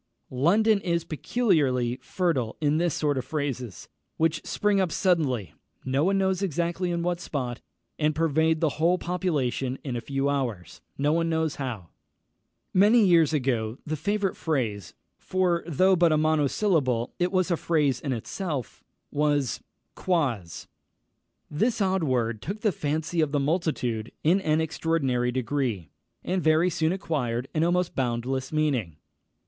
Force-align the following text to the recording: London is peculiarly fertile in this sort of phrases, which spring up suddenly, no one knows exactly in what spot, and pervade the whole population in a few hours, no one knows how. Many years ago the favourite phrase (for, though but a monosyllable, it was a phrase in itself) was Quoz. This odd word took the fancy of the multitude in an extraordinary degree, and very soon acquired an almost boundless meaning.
London 0.31 0.79
is 0.81 1.03
peculiarly 1.03 1.97
fertile 2.01 2.57
in 2.59 2.77
this 2.77 2.95
sort 2.95 3.19
of 3.19 3.23
phrases, 3.25 3.87
which 4.17 4.43
spring 4.43 4.81
up 4.81 4.91
suddenly, 4.91 5.53
no 5.85 6.03
one 6.03 6.17
knows 6.17 6.41
exactly 6.41 6.89
in 6.89 7.03
what 7.03 7.19
spot, 7.19 7.61
and 7.99 8.15
pervade 8.15 8.61
the 8.61 8.75
whole 8.81 8.97
population 8.97 9.77
in 9.83 9.95
a 9.95 10.01
few 10.01 10.27
hours, 10.27 10.81
no 10.97 11.13
one 11.13 11.29
knows 11.29 11.57
how. 11.57 11.89
Many 12.73 13.05
years 13.05 13.31
ago 13.31 13.77
the 13.85 13.95
favourite 13.95 14.35
phrase 14.35 14.95
(for, 15.19 15.63
though 15.67 15.95
but 15.95 16.11
a 16.11 16.17
monosyllable, 16.17 17.13
it 17.19 17.31
was 17.31 17.51
a 17.51 17.55
phrase 17.55 18.01
in 18.01 18.11
itself) 18.11 18.83
was 19.11 19.61
Quoz. 19.93 20.65
This 21.47 21.79
odd 21.79 22.03
word 22.03 22.41
took 22.41 22.61
the 22.61 22.71
fancy 22.71 23.21
of 23.21 23.31
the 23.33 23.39
multitude 23.39 24.11
in 24.23 24.41
an 24.41 24.61
extraordinary 24.61 25.31
degree, 25.31 25.91
and 26.23 26.41
very 26.41 26.71
soon 26.71 26.91
acquired 26.91 27.47
an 27.53 27.63
almost 27.63 27.93
boundless 27.93 28.51
meaning. 28.51 28.95